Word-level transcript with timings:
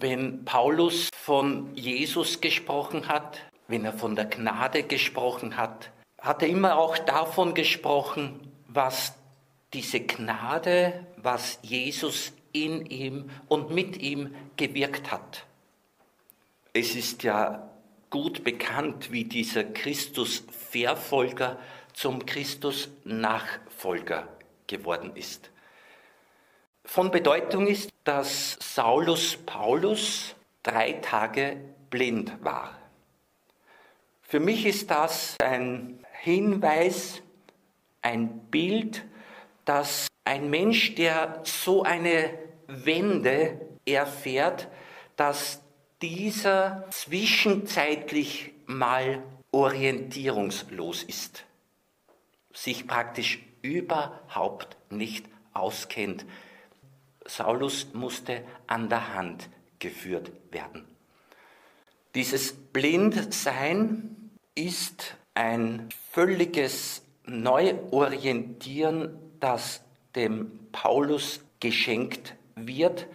Wenn 0.00 0.44
Paulus 0.46 1.10
von 1.14 1.76
Jesus 1.76 2.40
gesprochen 2.40 3.06
hat, 3.06 3.38
wenn 3.68 3.84
er 3.84 3.92
von 3.92 4.16
der 4.16 4.24
Gnade 4.24 4.82
gesprochen 4.82 5.58
hat, 5.58 5.90
hat 6.18 6.40
er 6.40 6.48
immer 6.48 6.78
auch 6.78 6.96
davon 6.96 7.52
gesprochen, 7.52 8.50
was 8.66 9.12
diese 9.74 10.00
Gnade, 10.00 11.04
was 11.18 11.58
Jesus 11.60 12.32
in 12.52 12.86
ihm 12.86 13.28
und 13.48 13.72
mit 13.72 14.00
ihm 14.00 14.34
gewirkt 14.56 15.12
hat. 15.12 15.44
Es 16.72 16.96
ist 16.96 17.22
ja 17.22 17.68
gut 18.08 18.42
bekannt, 18.42 19.12
wie 19.12 19.24
dieser 19.24 19.64
Christus-Verfolger 19.64 21.58
zum 21.92 22.24
Christus-Nachfolger 22.24 24.28
geworden 24.66 25.14
ist. 25.14 25.50
Von 26.92 27.12
Bedeutung 27.12 27.68
ist, 27.68 27.92
dass 28.02 28.58
Saulus 28.58 29.36
Paulus 29.46 30.34
drei 30.64 30.94
Tage 30.94 31.56
blind 31.88 32.42
war. 32.42 32.76
Für 34.22 34.40
mich 34.40 34.66
ist 34.66 34.90
das 34.90 35.36
ein 35.40 36.04
Hinweis, 36.20 37.22
ein 38.02 38.40
Bild, 38.50 39.04
dass 39.64 40.08
ein 40.24 40.50
Mensch, 40.50 40.96
der 40.96 41.40
so 41.44 41.84
eine 41.84 42.36
Wende 42.66 43.60
erfährt, 43.86 44.66
dass 45.14 45.62
dieser 46.02 46.86
zwischenzeitlich 46.90 48.50
mal 48.66 49.22
orientierungslos 49.52 51.04
ist, 51.04 51.44
sich 52.52 52.88
praktisch 52.88 53.38
überhaupt 53.62 54.76
nicht 54.90 55.26
auskennt. 55.52 56.26
Saulus 57.30 57.86
musste 57.92 58.42
an 58.66 58.88
der 58.88 59.14
Hand 59.14 59.48
geführt 59.78 60.32
werden. 60.50 60.84
Dieses 62.14 62.52
Blindsein 62.52 64.30
ist 64.56 65.16
ein 65.34 65.88
völliges 66.10 67.02
Neuorientieren, 67.26 69.16
das 69.38 69.82
dem 70.16 70.50
Paulus 70.72 71.40
geschenkt 71.60 72.34
wird. 72.56 73.06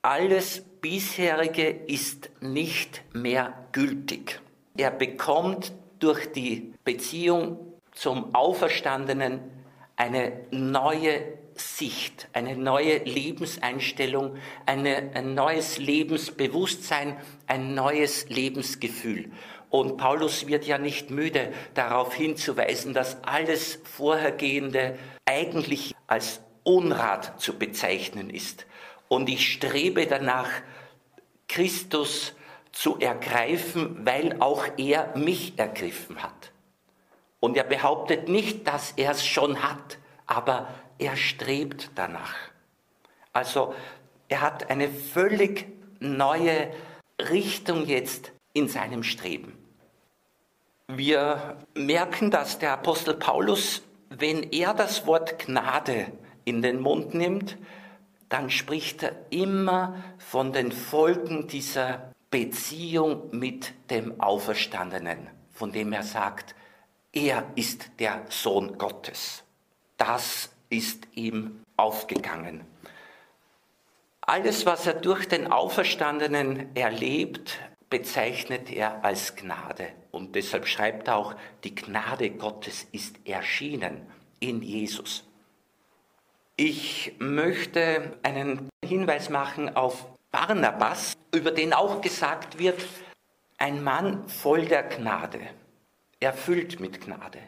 Alles 0.00 0.64
bisherige 0.80 1.68
ist 1.68 2.30
nicht 2.40 3.02
mehr 3.12 3.52
gültig. 3.72 4.40
Er 4.76 4.90
bekommt 4.90 5.72
durch 5.98 6.32
die 6.32 6.72
Beziehung 6.84 7.58
zum 7.92 8.34
Auferstandenen 8.34 9.59
eine 10.00 10.32
neue 10.50 11.22
Sicht, 11.56 12.28
eine 12.32 12.56
neue 12.56 13.04
Lebenseinstellung, 13.04 14.38
eine, 14.64 15.10
ein 15.12 15.34
neues 15.34 15.76
Lebensbewusstsein, 15.76 17.18
ein 17.46 17.74
neues 17.74 18.30
Lebensgefühl. 18.30 19.30
Und 19.68 19.98
Paulus 19.98 20.46
wird 20.46 20.64
ja 20.64 20.78
nicht 20.78 21.10
müde 21.10 21.52
darauf 21.74 22.14
hinzuweisen, 22.14 22.94
dass 22.94 23.22
alles 23.24 23.78
Vorhergehende 23.84 24.98
eigentlich 25.26 25.94
als 26.06 26.40
Unrat 26.62 27.38
zu 27.38 27.58
bezeichnen 27.58 28.30
ist. 28.30 28.64
Und 29.08 29.28
ich 29.28 29.52
strebe 29.52 30.06
danach, 30.06 30.48
Christus 31.46 32.32
zu 32.72 32.98
ergreifen, 32.98 34.06
weil 34.06 34.40
auch 34.40 34.64
er 34.78 35.14
mich 35.14 35.58
ergriffen 35.58 36.22
hat. 36.22 36.49
Und 37.40 37.56
er 37.56 37.64
behauptet 37.64 38.28
nicht, 38.28 38.68
dass 38.68 38.92
er 38.92 39.12
es 39.12 39.26
schon 39.26 39.62
hat, 39.62 39.98
aber 40.26 40.68
er 40.98 41.16
strebt 41.16 41.90
danach. 41.94 42.36
Also 43.32 43.74
er 44.28 44.42
hat 44.42 44.70
eine 44.70 44.88
völlig 44.88 45.66
neue 45.98 46.70
Richtung 47.18 47.86
jetzt 47.86 48.32
in 48.52 48.68
seinem 48.68 49.02
Streben. 49.02 49.56
Wir 50.88 51.56
merken, 51.74 52.30
dass 52.30 52.58
der 52.58 52.72
Apostel 52.72 53.14
Paulus, 53.14 53.82
wenn 54.08 54.42
er 54.50 54.74
das 54.74 55.06
Wort 55.06 55.38
Gnade 55.38 56.12
in 56.44 56.62
den 56.62 56.80
Mund 56.80 57.14
nimmt, 57.14 57.56
dann 58.28 58.50
spricht 58.50 59.02
er 59.02 59.12
immer 59.30 60.02
von 60.18 60.52
den 60.52 60.72
Folgen 60.72 61.48
dieser 61.48 62.12
Beziehung 62.30 63.28
mit 63.32 63.72
dem 63.90 64.20
Auferstandenen, 64.20 65.28
von 65.52 65.72
dem 65.72 65.92
er 65.92 66.04
sagt, 66.04 66.54
er 67.12 67.50
ist 67.54 67.90
der 67.98 68.24
Sohn 68.28 68.78
Gottes. 68.78 69.42
Das 69.96 70.50
ist 70.68 71.08
ihm 71.14 71.62
aufgegangen. 71.76 72.64
Alles, 74.20 74.64
was 74.64 74.86
er 74.86 74.94
durch 74.94 75.26
den 75.26 75.50
Auferstandenen 75.50 76.74
erlebt, 76.76 77.58
bezeichnet 77.88 78.70
er 78.70 79.04
als 79.04 79.34
Gnade. 79.34 79.88
Und 80.12 80.36
deshalb 80.36 80.68
schreibt 80.68 81.08
er 81.08 81.16
auch, 81.16 81.34
die 81.64 81.74
Gnade 81.74 82.30
Gottes 82.30 82.86
ist 82.92 83.16
erschienen 83.26 84.06
in 84.38 84.62
Jesus. 84.62 85.24
Ich 86.56 87.14
möchte 87.18 88.18
einen 88.22 88.68
Hinweis 88.84 89.30
machen 89.30 89.74
auf 89.74 90.06
Barnabas, 90.30 91.14
über 91.34 91.50
den 91.50 91.72
auch 91.72 92.00
gesagt 92.00 92.58
wird, 92.58 92.84
ein 93.58 93.82
Mann 93.82 94.28
voll 94.28 94.66
der 94.66 94.84
Gnade, 94.84 95.40
erfüllt 96.20 96.80
mit 96.80 97.00
Gnade. 97.00 97.38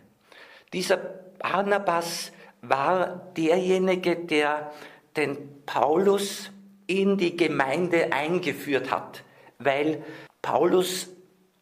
Dieser 0.73 0.97
Barnabas 0.97 2.33
war 2.63 3.31
derjenige, 3.37 4.17
der 4.17 4.73
den 5.17 5.37
Paulus 5.67 6.51
in 6.87 7.19
die 7.19 7.37
Gemeinde 7.37 8.13
eingeführt 8.13 8.91
hat, 8.91 9.23
weil 9.59 10.03
Paulus 10.41 11.11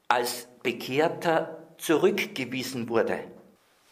als 0.08 0.48
Bekehrter 0.62 1.58
zurückgewiesen 1.78 2.88
wurde. 2.88 3.18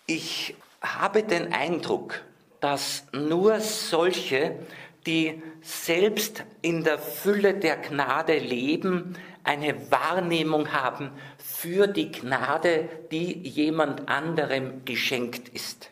Ich 0.06 0.54
habe 0.80 1.22
den 1.22 1.52
Eindruck, 1.52 2.22
dass 2.60 3.04
nur 3.12 3.60
solche, 3.60 4.58
die 5.06 5.42
selbst 5.62 6.44
in 6.62 6.84
der 6.84 6.98
Fülle 6.98 7.54
der 7.54 7.76
Gnade 7.76 8.38
leben, 8.38 9.16
eine 9.48 9.90
Wahrnehmung 9.90 10.72
haben 10.72 11.10
für 11.38 11.86
die 11.86 12.12
Gnade, 12.12 12.86
die 13.10 13.32
jemand 13.48 14.06
anderem 14.06 14.84
geschenkt 14.84 15.48
ist. 15.48 15.88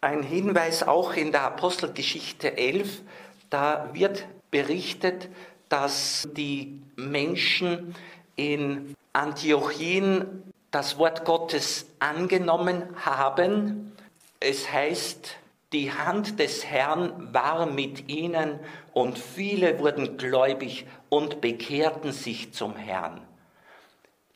Ein 0.00 0.24
Hinweis 0.24 0.82
auch 0.82 1.14
in 1.14 1.30
der 1.30 1.42
Apostelgeschichte 1.42 2.56
11, 2.58 3.02
da 3.50 3.90
wird 3.92 4.26
berichtet, 4.50 5.28
dass 5.68 6.26
die 6.32 6.82
Menschen 6.96 7.94
in 8.34 8.96
Antiochien 9.12 10.42
das 10.72 10.98
Wort 10.98 11.24
Gottes 11.24 11.86
angenommen 12.00 12.82
haben. 12.96 13.92
Es 14.40 14.72
heißt, 14.72 15.36
die 15.72 15.92
Hand 15.92 16.40
des 16.40 16.66
Herrn 16.66 17.32
war 17.32 17.66
mit 17.66 18.10
ihnen 18.10 18.58
und 18.92 19.20
viele 19.20 19.78
wurden 19.78 20.16
gläubig 20.16 20.84
und 21.12 21.42
bekehrten 21.42 22.10
sich 22.10 22.54
zum 22.54 22.74
Herrn. 22.74 23.20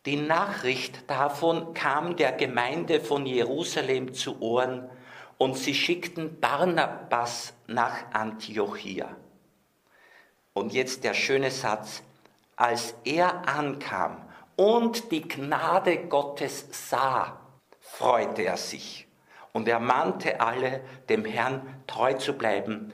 Die 0.05 0.17
Nachricht 0.17 1.11
davon 1.11 1.73
kam 1.73 2.17
der 2.17 2.33
Gemeinde 2.33 3.01
von 3.01 3.25
Jerusalem 3.25 4.13
zu 4.13 4.43
Ohren 4.43 4.87
und 5.39 5.57
sie 5.57 5.75
schickten 5.75 6.39
Barnabas 6.39 7.55
nach 7.67 8.13
Antiochia. 8.13 9.09
Und 10.53 10.75
jetzt 10.75 11.03
der 11.05 11.15
schöne 11.15 11.51
Satz, 11.51 12.03
als 12.57 12.95
er 13.05 13.49
ankam 13.49 14.19
und 14.57 15.11
die 15.13 15.27
Gnade 15.27 15.97
Gottes 16.09 16.67
sah, 16.73 17.41
freute 17.81 18.43
er 18.43 18.59
sich 18.59 19.07
und 19.55 19.67
er 19.67 19.81
mahnte 19.81 20.43
alle, 20.43 20.83
dem 21.09 21.25
Herrn 21.25 21.63
treu 21.87 22.13
zu 22.13 22.35
bleiben, 22.35 22.93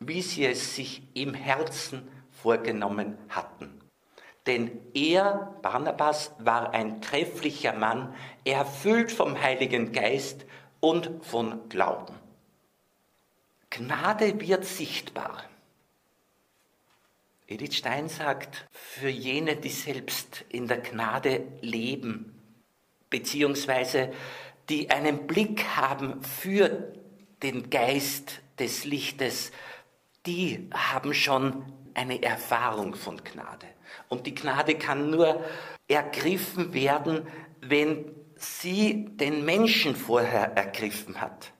wie 0.00 0.22
sie 0.22 0.46
es 0.46 0.74
sich 0.74 1.02
im 1.12 1.34
Herzen 1.34 2.08
vorgenommen 2.42 3.18
hatten. 3.28 3.80
Denn 4.46 4.80
er, 4.94 5.56
Barnabas, 5.62 6.32
war 6.38 6.72
ein 6.72 7.02
trefflicher 7.02 7.74
Mann, 7.74 8.14
erfüllt 8.44 9.12
vom 9.12 9.40
Heiligen 9.40 9.92
Geist 9.92 10.46
und 10.80 11.10
von 11.22 11.68
Glauben. 11.68 12.14
Gnade 13.70 14.40
wird 14.40 14.64
sichtbar. 14.64 15.44
Edith 17.46 17.76
Stein 17.76 18.08
sagt, 18.08 18.66
für 18.72 19.08
jene, 19.08 19.56
die 19.56 19.70
selbst 19.70 20.44
in 20.48 20.66
der 20.66 20.78
Gnade 20.78 21.46
leben, 21.60 22.34
beziehungsweise 23.10 24.12
die 24.68 24.90
einen 24.90 25.26
Blick 25.26 25.64
haben 25.76 26.22
für 26.22 26.92
den 27.42 27.70
Geist 27.70 28.40
des 28.58 28.84
Lichtes, 28.84 29.50
die 30.26 30.68
haben 30.74 31.14
schon 31.14 31.72
eine 31.94 32.22
Erfahrung 32.22 32.94
von 32.94 33.22
Gnade. 33.22 33.66
Und 34.08 34.26
die 34.26 34.34
Gnade 34.34 34.74
kann 34.76 35.10
nur 35.10 35.44
ergriffen 35.88 36.74
werden, 36.74 37.26
wenn 37.60 38.14
sie 38.36 39.06
den 39.16 39.44
Menschen 39.44 39.96
vorher 39.96 40.56
ergriffen 40.56 41.20
hat. 41.20 41.52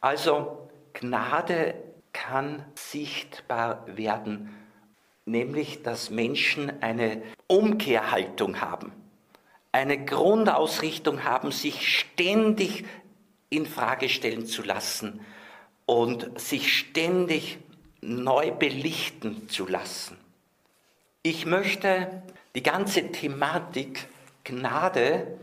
Also 0.00 0.68
Gnade 0.92 1.74
kann 2.12 2.64
sichtbar 2.74 3.84
werden 3.86 4.64
nämlich 5.26 5.82
dass 5.82 6.10
Menschen 6.10 6.82
eine 6.82 7.22
Umkehrhaltung 7.46 8.60
haben, 8.60 8.92
eine 9.72 10.04
Grundausrichtung 10.04 11.24
haben, 11.24 11.50
sich 11.50 11.98
ständig 11.98 12.84
in 13.50 13.66
Frage 13.66 14.08
stellen 14.08 14.46
zu 14.46 14.62
lassen 14.62 15.20
und 15.86 16.38
sich 16.40 16.76
ständig 16.76 17.58
neu 18.04 18.50
belichten 18.52 19.48
zu 19.48 19.66
lassen. 19.66 20.16
Ich 21.22 21.46
möchte 21.46 22.22
die 22.54 22.62
ganze 22.62 23.10
Thematik 23.10 24.06
Gnade 24.44 25.38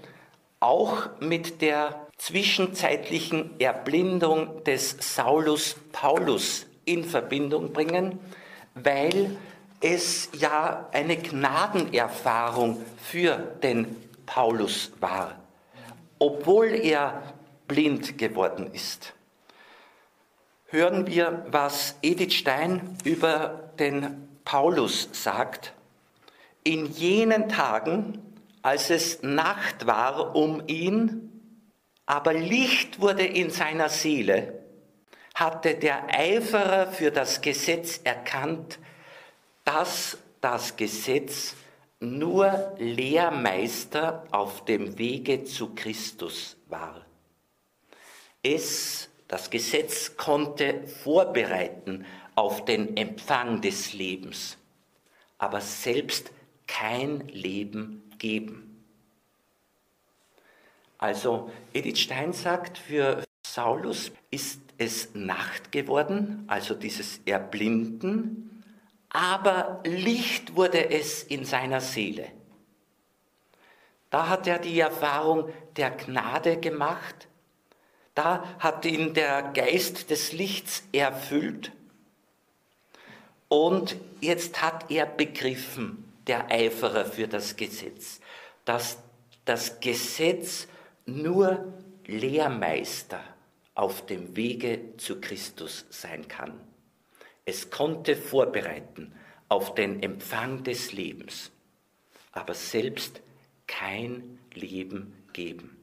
auch 0.60 1.10
mit 1.20 1.62
der 1.62 2.08
zwischenzeitlichen 2.18 3.60
Erblindung 3.60 4.64
des 4.64 4.96
Saulus 5.00 5.76
Paulus 5.92 6.68
in 6.86 7.04
Verbindung 7.04 7.74
bringen, 7.74 8.20
weil 8.76 9.36
es 9.82 10.30
ja 10.38 10.88
eine 10.92 11.18
Gnadenerfahrung 11.18 12.86
für 13.02 13.38
den 13.64 13.96
Paulus 14.28 14.92
war, 15.00 15.40
obwohl 16.20 16.68
er 16.68 17.24
blind 17.68 18.20
geworden 18.20 18.70
ist. 18.72 19.14
Hören 20.74 21.06
wir, 21.06 21.46
was 21.50 21.98
Edith 22.02 22.34
Stein 22.34 22.98
über 23.04 23.74
den 23.78 24.30
Paulus 24.46 25.10
sagt. 25.12 25.74
In 26.64 26.86
jenen 26.86 27.50
Tagen, 27.50 28.38
als 28.62 28.90
es 28.90 29.22
Nacht 29.22 29.86
war 29.86 30.34
um 30.34 30.64
ihn, 30.68 31.30
aber 32.06 32.32
Licht 32.32 33.02
wurde 33.02 33.26
in 33.26 33.50
seiner 33.50 33.90
Seele, 33.90 34.64
hatte 35.36 35.76
der 35.76 36.08
Eiferer 36.08 36.88
für 36.88 37.12
das 37.12 37.42
Gesetz 37.42 38.00
erkannt, 38.06 38.80
dass 39.66 40.20
das 40.40 40.78
Gesetz 40.78 41.54
nur 42.00 42.76
Lehrmeister 42.78 44.24
auf 44.32 44.64
dem 44.64 44.98
Wege 44.98 45.44
zu 45.44 45.76
Christus 45.76 46.56
war. 46.70 47.06
Es, 48.42 49.10
das 49.32 49.50
Gesetz 49.50 50.18
konnte 50.18 50.86
vorbereiten 50.86 52.06
auf 52.36 52.66
den 52.66 52.98
Empfang 52.98 53.62
des 53.62 53.94
Lebens, 53.94 54.58
aber 55.38 55.62
selbst 55.62 56.32
kein 56.68 57.30
Leben 57.30 58.12
geben. 58.18 58.84
Also 60.98 61.50
Edith 61.72 62.00
Stein 62.00 62.34
sagt, 62.34 62.78
für 62.78 63.24
Saulus 63.48 64.12
ist 64.32 64.60
es 64.78 65.16
Nacht 65.16 65.72
geworden, 65.72 66.44
also 66.48 66.76
dieses 66.76 67.22
Erblinden, 67.26 68.66
aber 69.08 69.82
Licht 69.86 70.58
wurde 70.58 70.90
es 70.90 71.24
in 71.24 71.46
seiner 71.46 71.80
Seele. 71.80 72.28
Da 74.10 74.28
hat 74.28 74.46
er 74.46 74.60
die 74.60 74.78
Erfahrung 74.78 75.54
der 75.78 75.92
Gnade 75.92 76.58
gemacht, 76.58 77.30
da 78.22 78.44
hat 78.60 78.86
ihn 78.86 79.16
der 79.16 79.42
Geist 79.54 80.12
des 80.12 80.32
Lichts 80.32 80.84
erfüllt 80.92 81.72
und 83.48 83.96
jetzt 84.20 84.62
hat 84.62 84.92
er 84.92 85.08
begriffen, 85.08 86.06
der 86.28 86.52
Eiferer 86.52 87.06
für 87.06 87.28
das 87.28 87.56
Gesetz, 87.56 88.22
dass 88.64 89.00
das 89.44 89.80
Gesetz 89.80 90.68
nur 91.08 91.74
Lehrmeister 92.06 93.22
auf 93.74 94.06
dem 94.06 94.36
Wege 94.36 94.96
zu 94.98 95.20
Christus 95.20 95.88
sein 95.90 96.28
kann. 96.28 96.54
Es 97.44 97.72
konnte 97.72 98.16
vorbereiten 98.16 99.16
auf 99.50 99.74
den 99.74 100.04
Empfang 100.04 100.64
des 100.64 100.94
Lebens, 100.94 101.50
aber 102.34 102.54
selbst 102.54 103.20
kein 103.66 104.38
Leben 104.54 105.26
geben. 105.34 105.81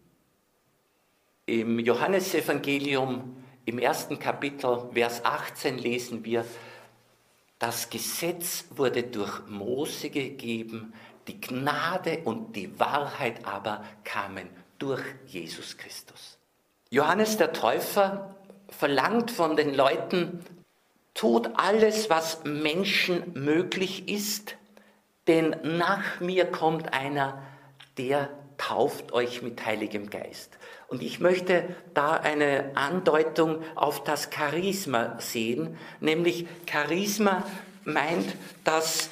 Im 1.48 1.78
Johannesevangelium 1.78 3.34
im 3.64 3.78
ersten 3.78 4.18
Kapitel, 4.18 4.90
Vers 4.92 5.24
18 5.24 5.78
lesen 5.78 6.22
wir, 6.22 6.44
das 7.58 7.88
Gesetz 7.88 8.66
wurde 8.68 9.04
durch 9.04 9.46
Mose 9.48 10.10
gegeben, 10.10 10.92
die 11.26 11.40
Gnade 11.40 12.18
und 12.24 12.54
die 12.54 12.78
Wahrheit 12.78 13.46
aber 13.46 13.82
kamen 14.04 14.50
durch 14.78 15.02
Jesus 15.24 15.78
Christus. 15.78 16.36
Johannes 16.90 17.38
der 17.38 17.54
Täufer 17.54 18.36
verlangt 18.68 19.30
von 19.30 19.56
den 19.56 19.72
Leuten, 19.72 20.44
tut 21.14 21.48
alles, 21.54 22.10
was 22.10 22.44
Menschen 22.44 23.32
möglich 23.32 24.06
ist, 24.06 24.58
denn 25.26 25.56
nach 25.62 26.20
mir 26.20 26.44
kommt 26.44 26.92
einer, 26.92 27.42
der 27.96 28.28
tauft 28.58 29.12
euch 29.12 29.40
mit 29.40 29.64
Heiligem 29.64 30.10
Geist. 30.10 30.58
Und 30.88 31.02
ich 31.02 31.20
möchte 31.20 31.76
da 31.92 32.12
eine 32.14 32.70
Andeutung 32.74 33.62
auf 33.74 34.04
das 34.04 34.30
Charisma 34.34 35.20
sehen, 35.20 35.76
nämlich 36.00 36.46
Charisma 36.66 37.46
meint, 37.84 38.34
dass 38.64 39.10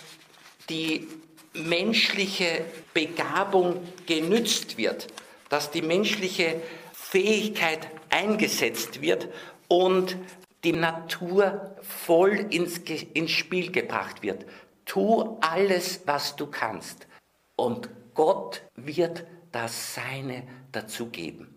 die 0.71 1.07
menschliche 1.53 2.65
Begabung 2.95 3.87
genützt 4.07 4.79
wird, 4.79 5.09
dass 5.51 5.71
die 5.71 5.83
menschliche 5.83 6.63
Fähigkeit 6.95 7.89
eingesetzt 8.09 9.03
wird 9.03 9.29
und 9.69 10.17
die 10.65 10.73
Natur 10.73 11.77
voll 11.83 12.47
ins, 12.51 12.79
ins 12.79 13.31
Spiel 13.31 13.71
gebracht 13.71 14.23
wird. 14.23 14.47
Tu 14.87 15.37
alles, 15.43 16.01
was 16.07 16.37
du 16.37 16.47
kannst. 16.47 17.07
Und 17.55 17.91
Gott 18.15 18.63
wird 18.77 19.27
das 19.53 19.95
Seine 19.95 20.43
dazu 20.73 21.07
geben 21.07 21.56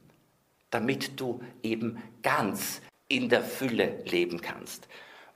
damit 0.69 1.19
du 1.19 1.42
eben 1.63 2.01
ganz 2.21 2.81
in 3.07 3.30
der 3.30 3.44
Fülle 3.44 4.04
leben 4.06 4.42
kannst. 4.42 4.88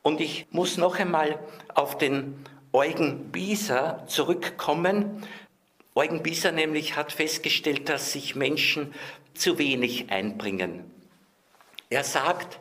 Und 0.01 0.21
ich 0.21 0.47
muss 0.51 0.77
noch 0.77 0.99
einmal 0.99 1.39
auf 1.73 1.97
den 1.97 2.45
Eugen 2.71 3.31
Bieser 3.31 4.03
zurückkommen. 4.07 5.25
Eugen 5.95 6.23
Bieser 6.23 6.51
nämlich 6.51 6.95
hat 6.95 7.11
festgestellt, 7.11 7.87
dass 7.89 8.11
sich 8.11 8.35
Menschen 8.35 8.93
zu 9.33 9.57
wenig 9.57 10.11
einbringen. 10.11 10.91
Er 11.89 12.03
sagt, 12.03 12.59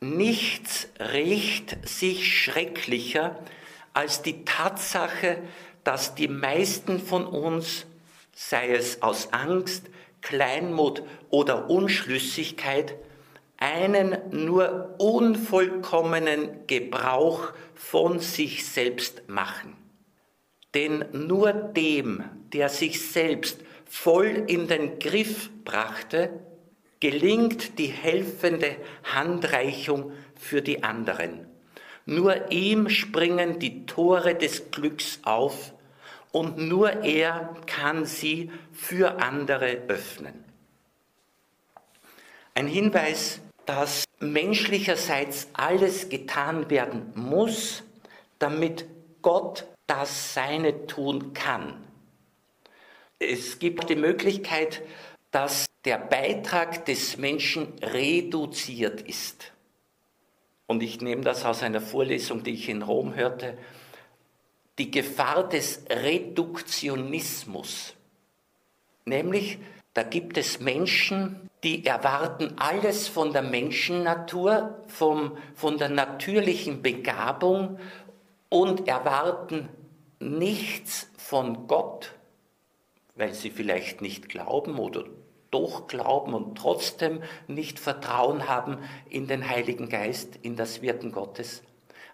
nichts 0.00 0.88
riecht 0.98 1.76
sich 1.86 2.42
schrecklicher 2.42 3.38
als 3.92 4.22
die 4.22 4.44
Tatsache, 4.44 5.38
dass 5.84 6.14
die 6.14 6.28
meisten 6.28 7.00
von 7.00 7.26
uns, 7.26 7.86
sei 8.32 8.74
es 8.74 9.02
aus 9.02 9.32
Angst, 9.32 9.84
Kleinmut 10.22 11.02
oder 11.30 11.70
Unschlüssigkeit 11.70 12.94
einen 13.56 14.16
nur 14.30 14.94
unvollkommenen 14.98 16.66
Gebrauch 16.66 17.52
von 17.74 18.18
sich 18.18 18.66
selbst 18.66 19.28
machen. 19.28 19.76
Denn 20.74 21.04
nur 21.12 21.52
dem, 21.52 22.24
der 22.52 22.68
sich 22.68 23.10
selbst 23.10 23.60
voll 23.84 24.44
in 24.46 24.66
den 24.66 24.98
Griff 24.98 25.50
brachte, 25.64 26.30
gelingt 27.00 27.78
die 27.78 27.86
helfende 27.86 28.76
Handreichung 29.04 30.12
für 30.38 30.62
die 30.62 30.82
anderen. 30.82 31.46
Nur 32.06 32.50
ihm 32.50 32.88
springen 32.88 33.58
die 33.58 33.86
Tore 33.86 34.34
des 34.34 34.70
Glücks 34.70 35.20
auf 35.22 35.74
und 36.32 36.58
nur 36.58 37.04
er 37.04 37.56
kann 37.66 38.04
sie 38.04 38.50
für 38.72 39.20
andere 39.20 39.82
öffnen. 39.88 40.44
Ein 42.54 42.66
Hinweis, 42.66 43.40
dass 43.66 44.04
menschlicherseits 44.18 45.48
alles 45.52 46.08
getan 46.08 46.70
werden 46.70 47.12
muss, 47.14 47.82
damit 48.38 48.86
Gott 49.22 49.66
das 49.86 50.34
Seine 50.34 50.86
tun 50.86 51.32
kann. 51.32 51.82
Es 53.18 53.58
gibt 53.58 53.90
die 53.90 53.96
Möglichkeit, 53.96 54.82
dass 55.30 55.66
der 55.84 55.98
Beitrag 55.98 56.84
des 56.86 57.16
Menschen 57.16 57.74
reduziert 57.82 59.02
ist. 59.02 59.52
Und 60.66 60.82
ich 60.82 61.00
nehme 61.00 61.22
das 61.22 61.44
aus 61.44 61.62
einer 61.62 61.80
Vorlesung, 61.80 62.42
die 62.42 62.52
ich 62.52 62.68
in 62.68 62.82
Rom 62.82 63.14
hörte 63.14 63.56
die 64.80 64.90
Gefahr 64.90 65.46
des 65.46 65.84
Reduktionismus. 65.90 67.94
Nämlich, 69.04 69.58
da 69.92 70.02
gibt 70.02 70.38
es 70.38 70.58
Menschen, 70.58 71.50
die 71.62 71.84
erwarten 71.84 72.54
alles 72.56 73.06
von 73.06 73.34
der 73.34 73.42
Menschennatur, 73.42 74.82
vom, 74.86 75.36
von 75.54 75.76
der 75.76 75.90
natürlichen 75.90 76.80
Begabung 76.80 77.78
und 78.48 78.88
erwarten 78.88 79.68
nichts 80.18 81.10
von 81.18 81.66
Gott, 81.66 82.14
weil 83.16 83.34
sie 83.34 83.50
vielleicht 83.50 84.00
nicht 84.00 84.30
glauben 84.30 84.78
oder 84.78 85.04
doch 85.50 85.88
glauben 85.88 86.32
und 86.32 86.56
trotzdem 86.56 87.22
nicht 87.48 87.78
Vertrauen 87.78 88.48
haben 88.48 88.78
in 89.10 89.26
den 89.26 89.46
Heiligen 89.46 89.90
Geist, 89.90 90.38
in 90.40 90.56
das 90.56 90.80
Wirken 90.80 91.12
Gottes. 91.12 91.62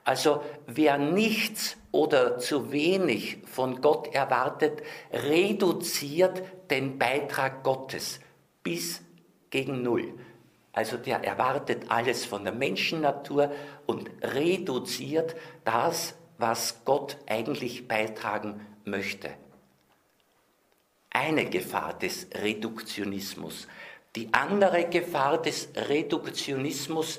Also 0.07 0.41
wer 0.69 0.99
nichts 0.99 1.77
oder 1.91 2.39
zu 2.39 2.71
wenig 2.71 3.39
von 3.45 3.81
Gott 3.81 4.15
erwartet, 4.15 4.81
reduziert 5.13 6.45
den 6.71 6.97
Beitrag 6.97 7.65
Gottes 7.65 8.21
bis 8.63 9.03
gegen 9.51 9.83
Null. 9.83 10.15
Also 10.73 10.97
der 10.97 11.25
erwartet 11.25 11.87
alles 11.89 12.25
von 12.25 12.45
der 12.45 12.53
Menschennatur 12.53 13.51
und 13.87 14.09
reduziert 14.23 15.35
das, 15.65 16.15
was 16.39 16.85
Gott 16.85 17.17
eigentlich 17.27 17.89
beitragen 17.89 18.65
möchte. 18.85 19.31
Eine 21.11 21.47
Gefahr 21.51 21.99
des 21.99 22.29
Reduktionismus. 22.33 23.67
Die 24.15 24.33
andere 24.33 24.89
Gefahr 24.89 25.43
des 25.43 25.69
Reduktionismus 25.75 27.19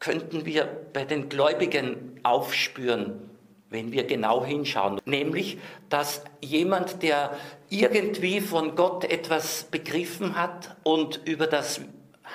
könnten 0.00 0.44
wir 0.44 0.64
bei 0.92 1.04
den 1.04 1.28
Gläubigen 1.28 2.20
aufspüren, 2.22 3.30
wenn 3.70 3.92
wir 3.92 4.04
genau 4.04 4.44
hinschauen. 4.44 5.00
Nämlich, 5.04 5.58
dass 5.88 6.24
jemand, 6.40 7.02
der 7.02 7.36
irgendwie 7.68 8.40
von 8.40 8.76
Gott 8.76 9.04
etwas 9.04 9.64
begriffen 9.64 10.36
hat 10.36 10.76
und 10.84 11.20
über 11.24 11.46
das 11.46 11.80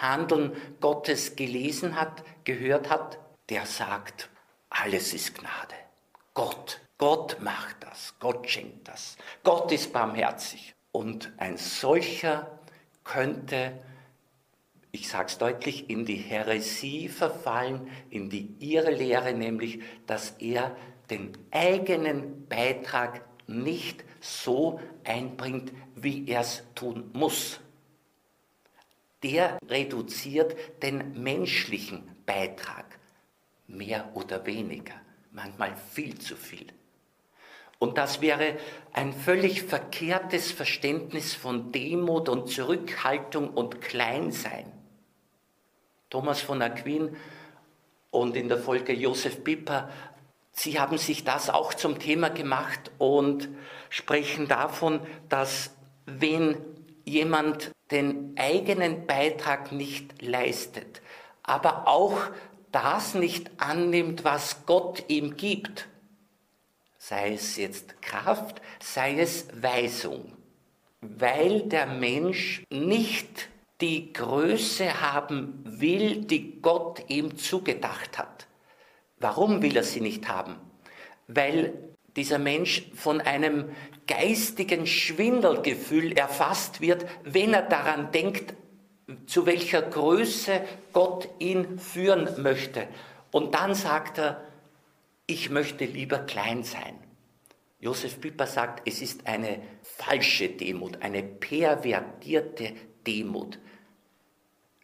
Handeln 0.01 0.53
Gottes 0.79 1.35
gelesen 1.35 1.99
hat, 1.99 2.23
gehört 2.43 2.89
hat, 2.89 3.17
der 3.49 3.65
sagt, 3.65 4.29
alles 4.69 5.13
ist 5.13 5.35
Gnade. 5.35 5.75
Gott, 6.33 6.81
Gott 6.97 7.37
macht 7.41 7.77
das, 7.81 8.15
Gott 8.19 8.49
schenkt 8.49 8.87
das, 8.87 9.17
Gott 9.43 9.71
ist 9.71 9.93
barmherzig. 9.93 10.73
Und 10.91 11.31
ein 11.37 11.57
solcher 11.57 12.47
könnte 13.03 13.73
ich 14.93 15.09
sage 15.09 15.25
es 15.25 15.39
deutlich, 15.39 15.89
in 15.89 16.05
die 16.05 16.17
Häresie 16.17 17.09
verfallen, 17.09 17.89
in 18.11 18.29
die 18.29 18.55
Irrlehre, 18.59 19.33
nämlich, 19.33 19.81
dass 20.05 20.35
er 20.37 20.77
den 21.09 21.35
eigenen 21.49 22.47
Beitrag 22.47 23.25
nicht 23.47 24.03
so 24.21 24.79
einbringt, 25.03 25.73
wie 25.95 26.27
er 26.27 26.41
es 26.41 26.63
tun 26.75 27.09
muss. 27.13 27.59
Der 29.23 29.57
reduziert 29.67 30.55
den 30.83 31.23
menschlichen 31.23 32.03
Beitrag 32.27 32.99
mehr 33.65 34.11
oder 34.13 34.45
weniger, 34.45 34.93
manchmal 35.31 35.75
viel 35.75 36.19
zu 36.19 36.35
viel. 36.35 36.67
Und 37.79 37.97
das 37.97 38.21
wäre 38.21 38.57
ein 38.93 39.11
völlig 39.11 39.63
verkehrtes 39.63 40.51
Verständnis 40.51 41.33
von 41.33 41.71
Demut 41.71 42.29
und 42.29 42.47
Zurückhaltung 42.47 43.49
und 43.49 43.81
Kleinsein. 43.81 44.82
Thomas 46.13 46.41
von 46.41 46.61
Aquin 46.61 47.17
und 48.11 48.35
in 48.35 48.47
der 48.47 48.59
Folge 48.59 48.93
Josef 48.93 49.43
Pipper, 49.43 49.89
sie 50.51 50.79
haben 50.79 50.99
sich 50.99 51.23
das 51.23 51.49
auch 51.49 51.73
zum 51.73 51.97
Thema 51.97 52.29
gemacht 52.29 52.91
und 52.99 53.49
sprechen 53.89 54.47
davon, 54.47 54.99
dass 55.27 55.73
wenn 56.05 56.55
jemand 57.03 57.71
den 57.89 58.35
eigenen 58.37 59.07
Beitrag 59.07 59.71
nicht 59.71 60.21
leistet, 60.21 61.01
aber 61.41 61.87
auch 61.87 62.19
das 62.71 63.15
nicht 63.15 63.49
annimmt, 63.57 64.23
was 64.23 64.67
Gott 64.67 65.05
ihm 65.07 65.35
gibt, 65.35 65.87
sei 66.99 67.33
es 67.33 67.57
jetzt 67.57 68.03
Kraft, 68.03 68.61
sei 68.79 69.19
es 69.19 69.47
Weisung, 69.63 70.31
weil 71.01 71.63
der 71.63 71.87
Mensch 71.87 72.63
nicht 72.69 73.49
die 73.81 74.13
Größe 74.13 75.01
haben 75.01 75.63
will, 75.65 76.25
die 76.25 76.61
Gott 76.61 77.03
ihm 77.09 77.37
zugedacht 77.37 78.17
hat. 78.17 78.47
Warum 79.19 79.61
will 79.61 79.75
er 79.75 79.83
sie 79.83 80.01
nicht 80.01 80.27
haben? 80.27 80.55
Weil 81.27 81.73
dieser 82.15 82.39
Mensch 82.39 82.91
von 82.93 83.21
einem 83.21 83.69
geistigen 84.07 84.85
Schwindelgefühl 84.85 86.13
erfasst 86.13 86.81
wird, 86.81 87.05
wenn 87.23 87.53
er 87.53 87.63
daran 87.63 88.11
denkt, 88.11 88.53
zu 89.25 89.45
welcher 89.45 89.81
Größe 89.81 90.61
Gott 90.91 91.27
ihn 91.39 91.79
führen 91.79 92.41
möchte. 92.41 92.87
Und 93.31 93.55
dann 93.55 93.75
sagt 93.75 94.19
er, 94.19 94.43
ich 95.25 95.49
möchte 95.49 95.85
lieber 95.85 96.19
klein 96.19 96.63
sein. 96.63 96.95
Josef 97.79 98.21
Pipper 98.21 98.47
sagt, 98.47 98.87
es 98.87 99.01
ist 99.01 99.27
eine 99.27 99.61
falsche 99.81 100.49
Demut, 100.49 101.01
eine 101.01 101.23
pervertierte 101.23 102.73
Demut. 103.05 103.59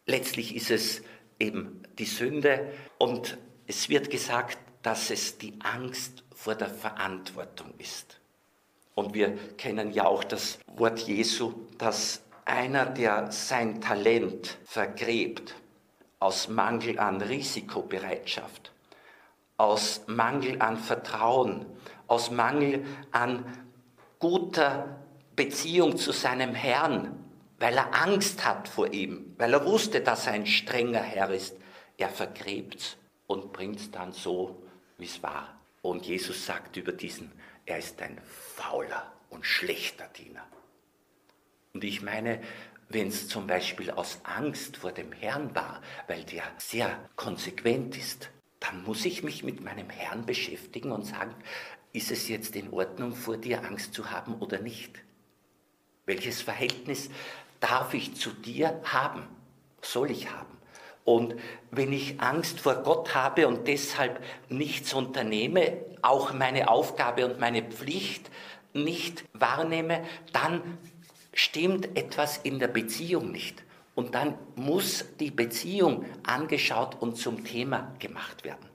Letztlich 0.05 0.55
ist 0.55 0.71
es 0.71 1.01
eben 1.39 1.83
die 1.97 2.05
Sünde 2.05 2.71
und 2.97 3.37
es 3.67 3.89
wird 3.89 4.09
gesagt, 4.09 4.57
dass 4.81 5.11
es 5.11 5.37
die 5.37 5.53
Angst 5.59 6.23
vor 6.33 6.55
der 6.55 6.69
Verantwortung 6.69 7.73
ist. 7.77 8.19
Und 8.95 9.13
wir 9.13 9.37
kennen 9.57 9.91
ja 9.91 10.05
auch 10.05 10.23
das 10.23 10.59
Wort 10.75 10.99
Jesu, 10.99 11.53
dass 11.77 12.21
einer, 12.45 12.85
der 12.85 13.31
sein 13.31 13.79
Talent 13.81 14.57
vergräbt, 14.65 15.55
aus 16.19 16.49
Mangel 16.49 16.99
an 16.99 17.21
Risikobereitschaft, 17.21 18.73
aus 19.57 20.01
Mangel 20.07 20.61
an 20.61 20.77
Vertrauen, 20.77 21.65
aus 22.07 22.31
Mangel 22.31 22.83
an 23.11 23.45
guter 24.19 24.99
Beziehung 25.35 25.95
zu 25.95 26.11
seinem 26.11 26.53
Herrn, 26.53 27.18
weil 27.59 27.77
er 27.77 27.93
Angst 27.93 28.45
hat 28.45 28.67
vor 28.67 28.91
ihm, 28.93 29.35
weil 29.37 29.53
er 29.53 29.65
wusste, 29.65 30.01
dass 30.01 30.27
er 30.27 30.33
ein 30.33 30.45
strenger 30.45 31.01
Herr 31.01 31.29
ist. 31.29 31.55
Er 31.97 32.09
vergräbt 32.09 32.97
und 33.27 33.51
bringt 33.51 33.79
es 33.79 33.91
dann 33.91 34.13
so, 34.13 34.63
wie 34.97 35.05
es 35.05 35.21
war. 35.21 35.59
Und 35.81 36.05
Jesus 36.05 36.45
sagt 36.45 36.77
über 36.77 36.91
diesen, 36.91 37.31
er 37.65 37.79
ist 37.79 38.01
ein 38.01 38.19
fauler 38.55 39.11
und 39.29 39.45
schlechter 39.45 40.07
Diener. 40.07 40.45
Und 41.73 41.83
ich 41.83 42.01
meine, 42.01 42.41
wenn 42.89 43.07
es 43.07 43.27
zum 43.27 43.45
Beispiel 43.45 43.91
aus 43.91 44.19
Angst 44.23 44.77
vor 44.77 44.91
dem 44.91 45.11
Herrn 45.11 45.53
war, 45.53 45.81
weil 46.07 46.23
der 46.23 46.43
sehr 46.57 46.97
konsequent 47.15 47.95
ist, 47.97 48.29
dann 48.59 48.83
muss 48.83 49.05
ich 49.05 49.23
mich 49.23 49.43
mit 49.43 49.61
meinem 49.61 49.89
Herrn 49.89 50.25
beschäftigen 50.25 50.91
und 50.91 51.03
sagen, 51.03 51.35
ist 51.93 52.11
es 52.11 52.27
jetzt 52.27 52.55
in 52.55 52.71
Ordnung, 52.73 53.13
vor 53.13 53.37
dir 53.37 53.63
Angst 53.63 53.93
zu 53.93 54.11
haben 54.11 54.35
oder 54.35 54.59
nicht? 54.59 54.99
Welches 56.05 56.41
Verhältnis 56.41 57.09
darf 57.59 57.93
ich 57.93 58.15
zu 58.15 58.31
dir 58.31 58.79
haben, 58.83 59.23
soll 59.81 60.11
ich 60.11 60.31
haben. 60.31 60.57
Und 61.05 61.35
wenn 61.71 61.91
ich 61.91 62.21
Angst 62.21 62.59
vor 62.59 62.75
Gott 62.75 63.15
habe 63.15 63.47
und 63.47 63.67
deshalb 63.67 64.23
nichts 64.47 64.93
unternehme, 64.93 65.77
auch 66.01 66.33
meine 66.33 66.69
Aufgabe 66.69 67.25
und 67.25 67.39
meine 67.39 67.63
Pflicht 67.63 68.29
nicht 68.73 69.23
wahrnehme, 69.33 70.03
dann 70.33 70.77
stimmt 71.33 71.97
etwas 71.97 72.37
in 72.37 72.59
der 72.59 72.67
Beziehung 72.67 73.31
nicht. 73.31 73.63
Und 73.95 74.15
dann 74.15 74.35
muss 74.55 75.05
die 75.19 75.31
Beziehung 75.31 76.05
angeschaut 76.23 76.95
und 77.01 77.17
zum 77.17 77.43
Thema 77.43 77.95
gemacht 77.99 78.43
werden. 78.43 78.69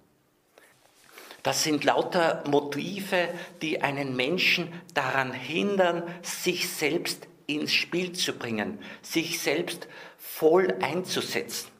Das 1.42 1.62
sind 1.62 1.84
lauter 1.84 2.42
Motive, 2.48 3.28
die 3.62 3.82
einen 3.82 4.16
Menschen 4.16 4.72
daran 4.94 5.32
hindern, 5.32 6.02
sich 6.22 6.68
selbst 6.68 7.28
ins 7.46 7.72
Spiel 7.72 8.12
zu 8.12 8.32
bringen, 8.32 8.78
sich 9.02 9.40
selbst 9.40 9.88
voll 10.18 10.74
einzusetzen. 10.80 11.70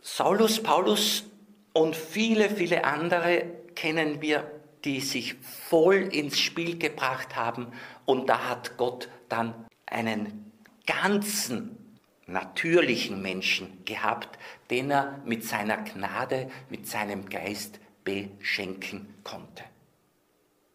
Saulus, 0.00 0.62
Paulus 0.62 1.24
und 1.72 1.94
viele, 1.94 2.50
viele 2.50 2.84
andere 2.84 3.44
kennen 3.74 4.20
wir, 4.20 4.50
die 4.84 5.00
sich 5.00 5.34
voll 5.34 6.08
ins 6.12 6.38
Spiel 6.38 6.78
gebracht 6.78 7.36
haben 7.36 7.68
und 8.06 8.28
da 8.28 8.48
hat 8.48 8.76
Gott 8.76 9.08
dann 9.28 9.54
einen 9.86 10.52
ganzen 10.86 11.76
natürlichen 12.26 13.20
Menschen 13.22 13.84
gehabt, 13.84 14.38
den 14.70 14.90
er 14.90 15.20
mit 15.24 15.44
seiner 15.44 15.78
Gnade, 15.78 16.50
mit 16.68 16.86
seinem 16.86 17.28
Geist 17.28 17.78
beschenken 18.04 19.14
konnte. 19.22 19.64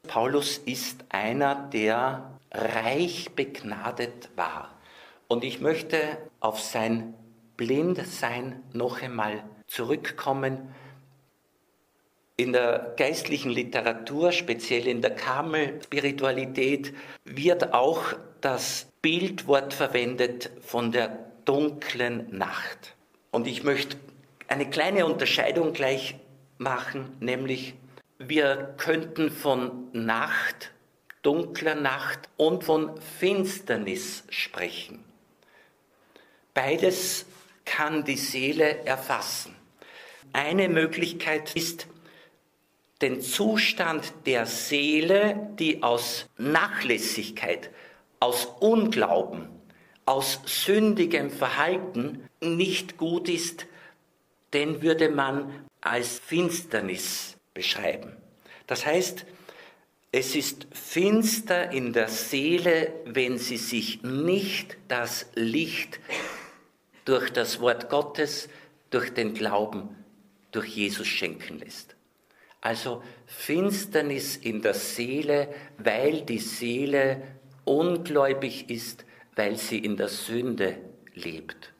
Paulus 0.08 0.58
ist 0.58 1.06
einer, 1.10 1.56
der 1.56 2.40
reich 2.52 3.32
begnadet 3.36 4.30
war. 4.36 4.74
Und 5.28 5.44
ich 5.44 5.60
möchte 5.60 5.98
auf 6.40 6.60
sein 6.60 7.14
Blindsein 7.58 8.64
noch 8.74 9.02
einmal 9.02 9.44
zurückkommen. 9.68 10.74
In 12.38 12.54
der 12.54 12.94
geistlichen 12.98 13.50
Literatur, 13.50 14.32
speziell 14.32 14.88
in 14.88 15.02
der 15.02 15.16
Karmel-Spiritualität, 15.16 16.94
wird 17.24 17.74
auch 17.74 18.14
das 18.42 18.88
Bildwort 19.02 19.74
verwendet 19.74 20.52
von 20.62 20.92
der 20.92 21.18
dunklen 21.46 22.28
Nacht. 22.38 22.96
Und 23.32 23.48
ich 23.48 23.64
möchte 23.64 23.98
eine 24.48 24.70
kleine 24.70 25.06
Unterscheidung 25.06 25.74
gleich 25.74 26.16
machen, 26.58 27.16
nämlich 27.20 27.76
wir 28.18 28.76
könnten 28.78 29.30
von 29.30 29.90
Nacht, 29.92 30.72
dunkler 31.22 31.76
Nacht 31.76 32.30
und 32.38 32.64
von 32.64 33.00
Finsternis 33.02 34.24
sprechen. 34.30 35.04
Beides 36.54 37.26
kann 37.66 38.06
die 38.06 38.18
Seele 38.18 38.86
erfassen. 38.86 39.56
Eine 40.32 40.70
Möglichkeit 40.70 41.56
ist, 41.56 41.88
den 43.02 43.22
Zustand 43.22 44.14
der 44.26 44.46
Seele, 44.46 45.50
die 45.60 45.84
aus 45.84 46.28
Nachlässigkeit, 46.38 47.70
aus 48.22 48.46
Unglauben, 48.60 49.50
aus 50.06 50.40
sündigem 50.46 51.30
Verhalten 51.30 52.30
nicht 52.40 52.98
gut 52.98 53.28
ist, 53.28 53.66
den 54.54 54.82
würde 54.82 55.10
man 55.10 55.66
als 55.82 56.20
Finsternis 56.20 57.35
beschreiben. 57.56 58.16
Das 58.68 58.86
heißt, 58.86 59.26
es 60.12 60.36
ist 60.36 60.68
finster 60.72 61.72
in 61.72 61.92
der 61.92 62.08
Seele, 62.08 62.94
wenn 63.06 63.40
sie 63.40 63.58
sich 63.58 64.04
nicht 64.04 64.78
das 64.88 65.26
Licht 65.34 66.00
durch 67.06 67.32
das 67.32 67.60
Wort 67.60 67.90
Gottes, 67.90 68.48
durch 68.92 69.14
den 69.14 69.34
Glauben, 69.34 69.90
durch 70.52 70.68
Jesus 70.68 71.08
schenken 71.08 71.60
lässt. 71.60 71.96
Also 72.62 73.04
Finsternis 73.26 74.38
in 74.38 74.62
der 74.62 74.74
Seele, 74.74 75.54
weil 75.78 76.22
die 76.22 76.40
Seele 76.40 77.22
ungläubig 77.64 78.70
ist, 78.70 79.06
weil 79.36 79.58
sie 79.58 79.80
in 79.80 79.98
der 79.98 80.08
Sünde 80.08 80.78
lebt. 81.14 81.74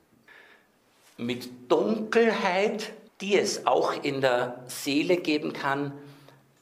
Mit 1.18 1.72
Dunkelheit, 1.72 2.92
die 3.22 3.38
es 3.38 3.66
auch 3.66 3.94
in 4.04 4.22
der 4.22 4.64
Seele 4.68 5.18
geben 5.18 5.54
kann, 5.54 5.94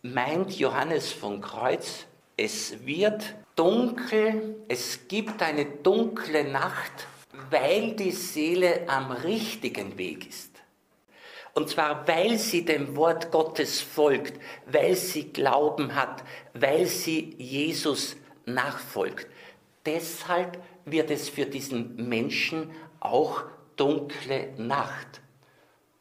meint 0.02 0.58
Johannes 0.58 1.12
von 1.12 1.42
Kreuz, 1.42 2.06
es 2.38 2.86
wird 2.86 3.36
dunkel, 3.56 4.56
es 4.68 5.08
gibt 5.08 5.42
eine 5.42 5.66
dunkle 5.66 6.44
Nacht, 6.44 7.08
weil 7.50 7.94
die 7.94 8.12
Seele 8.12 8.88
am 8.88 9.12
richtigen 9.12 9.98
Weg 9.98 10.28
ist. 10.28 10.52
Und 11.54 11.70
zwar, 11.70 12.08
weil 12.08 12.40
sie 12.40 12.66
dem 12.66 12.96
Wort 12.96 13.32
Gottes 13.32 13.80
folgt, 13.82 14.40
weil 14.66 14.96
sie 14.96 15.32
Glauben 15.32 15.94
hat, 15.94 16.24
weil 16.54 16.88
sie 16.88 17.36
Jesus 17.38 18.16
nachfolgt. 18.46 19.28
Deshalb 19.86 20.62
wird 20.86 21.12
es 21.12 21.30
für 21.30 21.46
diesen 21.46 22.10
Menschen 22.10 22.72
auch 23.00 23.44
dunkle 23.76 24.54
Nacht. 24.58 25.22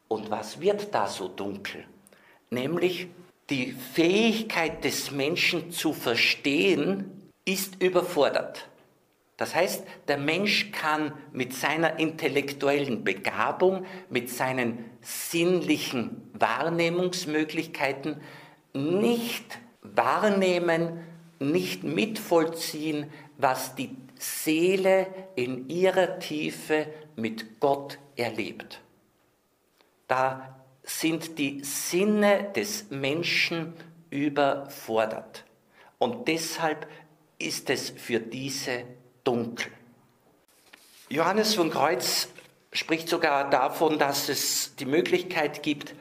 Und 0.07 0.29
was 0.29 0.59
wird 0.59 0.93
da 0.93 1.07
so 1.07 1.27
dunkel? 1.27 1.85
Nämlich 2.49 3.07
die 3.49 3.71
Fähigkeit 3.71 4.83
des 4.83 5.11
Menschen 5.11 5.71
zu 5.71 5.93
verstehen 5.93 7.29
ist 7.45 7.81
überfordert. 7.81 8.69
Das 9.37 9.55
heißt, 9.55 9.83
der 10.07 10.17
Mensch 10.17 10.71
kann 10.71 11.13
mit 11.31 11.53
seiner 11.53 11.99
intellektuellen 11.99 13.03
Begabung, 13.03 13.85
mit 14.09 14.29
seinen 14.29 14.85
sinnlichen 15.01 16.29
Wahrnehmungsmöglichkeiten 16.33 18.21
nicht 18.73 19.59
wahrnehmen, 19.81 20.99
nicht 21.39 21.83
mitvollziehen, 21.83 23.11
was 23.37 23.75
die 23.75 23.97
Seele 24.17 25.07
in 25.35 25.67
ihrer 25.67 26.19
Tiefe 26.19 26.87
mit 27.15 27.59
Gott 27.59 27.97
erlebt. 28.15 28.82
Da 30.13 30.55
sind 30.83 31.39
die 31.39 31.63
Sinne 31.63 32.51
des 32.55 32.91
Menschen 32.91 33.73
überfordert. 34.11 35.43
Und 35.97 36.27
deshalb 36.27 36.87
ist 37.39 37.71
es 37.71 37.89
für 37.89 38.19
diese 38.19 38.83
dunkel. 39.23 39.71
Johannes 41.09 41.55
von 41.55 41.71
Kreuz 41.71 42.27
spricht 42.71 43.09
sogar 43.09 43.49
davon, 43.49 43.97
dass 43.97 44.29
es 44.29 44.75
die 44.75 44.85
Möglichkeit 44.85 45.63
gibt, 45.63 45.95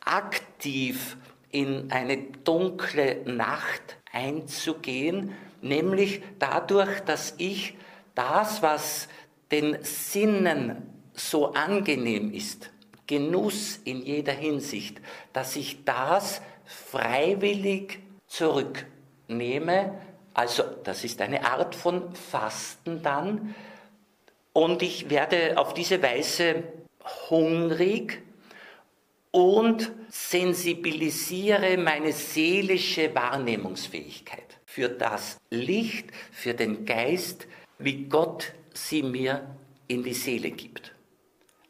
aktiv 0.00 1.16
in 1.52 1.92
eine 1.92 2.16
dunkle 2.16 3.22
Nacht 3.26 3.96
einzugehen, 4.10 5.36
nämlich 5.62 6.20
dadurch, 6.40 6.98
dass 7.02 7.34
ich 7.38 7.76
das, 8.16 8.60
was 8.60 9.06
den 9.52 9.78
Sinnen 9.84 10.90
so 11.12 11.52
angenehm 11.52 12.32
ist, 12.32 12.70
Genuss 13.06 13.80
in 13.84 14.02
jeder 14.02 14.32
Hinsicht, 14.32 15.00
dass 15.32 15.56
ich 15.56 15.84
das 15.84 16.40
freiwillig 16.64 17.98
zurücknehme, 18.26 19.98
also 20.32 20.64
das 20.82 21.04
ist 21.04 21.20
eine 21.20 21.46
Art 21.46 21.74
von 21.74 22.14
Fasten 22.14 23.02
dann. 23.02 23.54
Und 24.52 24.82
ich 24.82 25.10
werde 25.10 25.58
auf 25.58 25.74
diese 25.74 26.02
Weise 26.02 26.64
hungrig 27.28 28.22
und 29.30 29.92
sensibilisiere 30.08 31.76
meine 31.76 32.12
seelische 32.12 33.14
Wahrnehmungsfähigkeit 33.14 34.58
für 34.64 34.88
das 34.88 35.38
Licht, 35.50 36.10
für 36.32 36.54
den 36.54 36.84
Geist, 36.84 37.46
wie 37.78 38.04
Gott 38.04 38.52
sie 38.72 39.02
mir 39.02 39.56
in 39.88 40.02
die 40.02 40.14
Seele 40.14 40.50
gibt. 40.50 40.94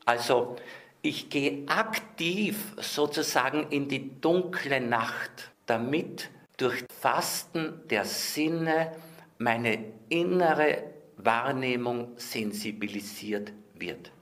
Also 0.05 0.57
ich 1.05 1.29
gehe 1.29 1.69
aktiv 1.69 2.73
sozusagen 2.79 3.69
in 3.69 3.89
die 3.89 4.19
dunkle 4.23 4.81
Nacht, 4.81 5.51
damit 5.67 6.31
durch 6.57 6.83
Fasten 6.99 7.83
der 7.91 8.07
Sinne 8.07 8.93
meine 9.37 9.85
innere 10.09 10.83
Wahrnehmung 11.19 12.15
sensibilisiert 12.17 13.53
wird. 13.75 14.13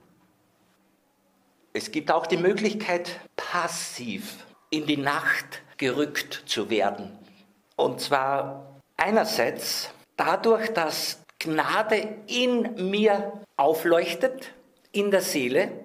Es 1.71 1.89
gibt 1.89 2.11
auch 2.11 2.27
die 2.27 2.37
Möglichkeit, 2.37 3.17
passiv 3.37 4.45
in 4.69 4.85
die 4.85 4.97
Nacht 4.97 5.61
gerückt 5.77 6.43
zu 6.45 6.69
werden. 6.69 7.17
Und 7.77 8.01
zwar 8.01 8.81
einerseits 8.97 9.89
dadurch, 10.17 10.69
dass 10.73 11.23
Gnade 11.39 12.17
in 12.27 12.89
mir 12.89 13.41
aufleuchtet, 13.55 14.51
in 14.91 15.11
der 15.11 15.21
Seele, 15.21 15.82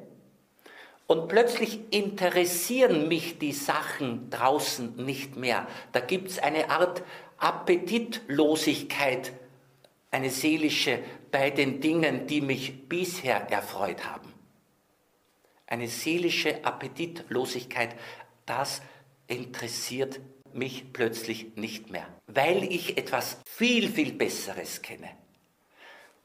und 1.09 1.27
plötzlich 1.27 1.81
interessieren 1.91 3.09
mich 3.09 3.39
die 3.39 3.53
Sachen 3.53 4.29
draußen 4.29 4.95
nicht 5.05 5.37
mehr. 5.37 5.67
Da 5.93 6.01
gibt 6.01 6.29
es 6.29 6.39
eine 6.39 6.69
Art 6.71 7.03
Appetitlosigkeit, 7.39 9.33
eine 10.11 10.29
seelische 10.29 11.01
bei 11.31 11.49
den 11.51 11.81
Dingen, 11.81 12.27
die 12.27 12.43
mich 12.43 12.89
bisher 12.89 13.51
erfreut 13.51 14.05
haben. 14.05 14.35
Eine 15.67 15.89
seelische 15.89 16.63
Appetitlosigkeit, 16.65 17.97
das 18.45 18.83
interessiert 19.29 20.21
mich 20.53 20.93
plötzlich 20.93 21.57
nicht 21.57 21.91
mehr, 21.91 22.07
weil 22.27 22.65
ich 22.65 22.99
etwas 22.99 23.39
viel, 23.47 23.89
viel 23.89 24.13
Besseres 24.13 24.83
kenne. 24.83 25.09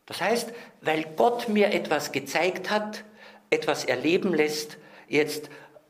Das 0.06 0.20
heißt, 0.20 0.52
weil 0.82 1.06
Gott 1.16 1.48
mir 1.48 1.74
etwas 1.74 2.12
gezeigt 2.12 2.70
hat, 2.70 3.06
etwas 3.54 3.86
erleben 3.86 4.34
lässt, 4.34 4.78
jetzt 5.08 5.50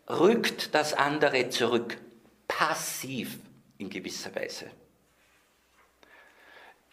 rückt 0.10 0.76
das 0.76 0.94
andere 0.94 1.50
zurück, 1.50 1.98
passiv 2.48 3.40
in 3.78 3.90
gewisser 3.90 4.36
Weise. 4.36 4.66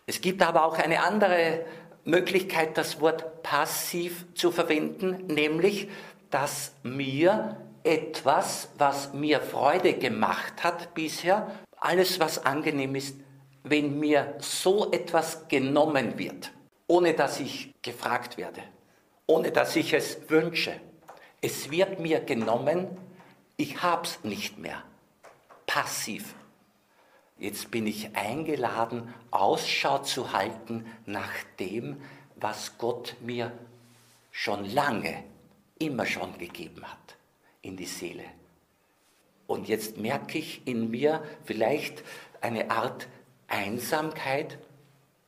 Es 0.06 0.20
gibt 0.20 0.42
aber 0.42 0.64
auch 0.64 0.78
eine 0.78 1.02
andere 1.02 1.64
Möglichkeit, 2.04 2.78
das 2.78 3.00
Wort 3.00 3.42
passiv 3.42 4.26
zu 4.35 4.50
verwenden, 4.50 5.26
nämlich, 5.26 5.88
dass 6.30 6.72
mir 6.83 7.56
etwas, 7.83 8.70
was 8.78 9.12
mir 9.12 9.40
Freude 9.40 9.94
gemacht 9.94 10.62
hat 10.62 10.94
bisher, 10.94 11.50
alles, 11.76 12.20
was 12.20 12.44
angenehm 12.44 12.94
ist, 12.94 13.16
wenn 13.64 13.98
mir 13.98 14.37
so 14.38 14.90
etwas 14.92 15.48
genommen 15.48 16.18
wird, 16.18 16.52
ohne 16.87 17.14
dass 17.14 17.40
ich 17.40 17.72
gefragt 17.83 18.38
werde 18.38 18.62
ohne 19.31 19.53
dass 19.53 19.77
ich 19.77 19.93
es 19.93 20.29
wünsche. 20.29 20.81
Es 21.40 21.71
wird 21.71 22.01
mir 22.01 22.19
genommen, 22.19 22.88
ich 23.57 23.81
hab's 23.81 24.19
nicht 24.25 24.59
mehr. 24.59 24.83
Passiv. 25.66 26.35
Jetzt 27.38 27.71
bin 27.71 27.87
ich 27.87 28.16
eingeladen, 28.16 29.14
Ausschau 29.31 29.99
zu 29.99 30.33
halten 30.33 30.85
nach 31.07 31.31
dem, 31.61 32.03
was 32.35 32.77
Gott 32.77 33.14
mir 33.21 33.53
schon 34.33 34.64
lange, 34.64 35.23
immer 35.79 36.07
schon 36.07 36.37
gegeben 36.37 36.83
hat, 36.83 37.16
in 37.62 37.77
die 37.77 37.87
Seele. 37.87 38.25
Und 39.47 39.69
jetzt 39.69 39.97
merke 39.97 40.38
ich 40.38 40.66
in 40.66 40.90
mir 40.90 41.23
vielleicht 41.45 42.03
eine 42.40 42.73
Art 42.73 43.07
Einsamkeit, 43.47 44.59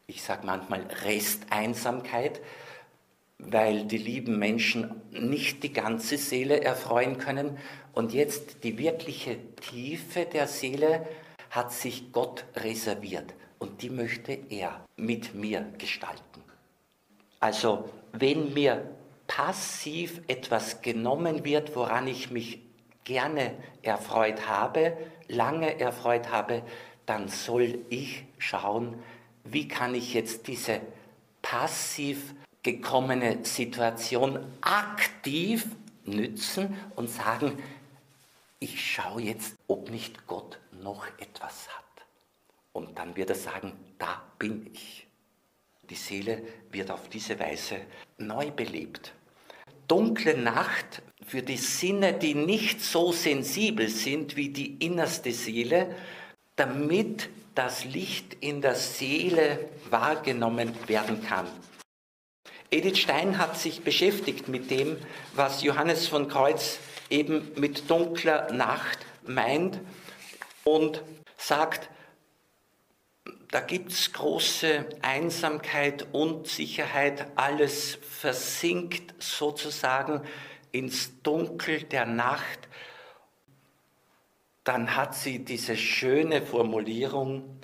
ich 0.08 0.24
sage 0.24 0.44
manchmal 0.44 0.82
Resteinsamkeit, 1.04 2.40
weil 3.50 3.84
die 3.84 3.98
lieben 3.98 4.38
Menschen 4.38 5.02
nicht 5.10 5.62
die 5.62 5.72
ganze 5.72 6.16
Seele 6.16 6.62
erfreuen 6.62 7.18
können. 7.18 7.58
Und 7.92 8.12
jetzt 8.12 8.64
die 8.64 8.78
wirkliche 8.78 9.38
Tiefe 9.56 10.24
der 10.24 10.46
Seele 10.46 11.06
hat 11.50 11.72
sich 11.72 12.12
Gott 12.12 12.44
reserviert 12.56 13.34
und 13.58 13.82
die 13.82 13.90
möchte 13.90 14.32
er 14.48 14.84
mit 14.96 15.34
mir 15.34 15.66
gestalten. 15.78 16.42
Also 17.40 17.90
wenn 18.12 18.54
mir 18.54 18.88
passiv 19.26 20.20
etwas 20.28 20.82
genommen 20.82 21.44
wird, 21.44 21.76
woran 21.76 22.06
ich 22.06 22.30
mich 22.30 22.60
gerne 23.04 23.54
erfreut 23.82 24.48
habe, 24.48 24.96
lange 25.28 25.78
erfreut 25.80 26.30
habe, 26.30 26.62
dann 27.06 27.28
soll 27.28 27.78
ich 27.90 28.24
schauen, 28.38 28.96
wie 29.44 29.68
kann 29.68 29.94
ich 29.94 30.14
jetzt 30.14 30.46
diese 30.46 30.80
passiv 31.42 32.34
gekommene 32.62 33.44
Situation 33.44 34.38
aktiv 34.60 35.66
nützen 36.04 36.76
und 36.96 37.08
sagen, 37.10 37.62
ich 38.60 38.92
schaue 38.92 39.22
jetzt, 39.22 39.56
ob 39.66 39.90
nicht 39.90 40.26
Gott 40.26 40.58
noch 40.82 41.06
etwas 41.18 41.68
hat. 41.68 42.06
Und 42.72 42.98
dann 42.98 43.16
wird 43.16 43.30
er 43.30 43.36
sagen, 43.36 43.72
da 43.98 44.22
bin 44.38 44.70
ich. 44.72 45.06
Die 45.90 45.94
Seele 45.96 46.42
wird 46.70 46.90
auf 46.90 47.08
diese 47.08 47.38
Weise 47.38 47.80
neu 48.18 48.50
belebt. 48.50 49.12
Dunkle 49.88 50.38
Nacht 50.38 51.02
für 51.26 51.42
die 51.42 51.56
Sinne, 51.56 52.14
die 52.14 52.34
nicht 52.34 52.80
so 52.80 53.12
sensibel 53.12 53.88
sind 53.88 54.36
wie 54.36 54.48
die 54.48 54.76
innerste 54.76 55.32
Seele, 55.32 55.94
damit 56.56 57.28
das 57.54 57.84
Licht 57.84 58.34
in 58.40 58.62
der 58.62 58.74
Seele 58.74 59.68
wahrgenommen 59.90 60.72
werden 60.86 61.22
kann. 61.22 61.46
Edith 62.72 62.96
Stein 63.00 63.36
hat 63.36 63.58
sich 63.58 63.82
beschäftigt 63.82 64.48
mit 64.48 64.70
dem, 64.70 64.96
was 65.34 65.62
Johannes 65.62 66.08
von 66.08 66.26
Kreuz 66.26 66.78
eben 67.10 67.52
mit 67.54 67.90
dunkler 67.90 68.50
Nacht 68.50 68.98
meint 69.26 69.78
und 70.64 71.02
sagt, 71.36 71.90
da 73.50 73.60
gibt 73.60 73.92
es 73.92 74.14
große 74.14 74.88
Einsamkeit, 75.02 76.06
Unsicherheit, 76.12 77.26
alles 77.34 77.98
versinkt 78.00 79.22
sozusagen 79.22 80.22
ins 80.70 81.20
Dunkel 81.22 81.82
der 81.82 82.06
Nacht. 82.06 82.70
Dann 84.64 84.96
hat 84.96 85.14
sie 85.14 85.44
diese 85.44 85.76
schöne 85.76 86.40
Formulierung, 86.40 87.60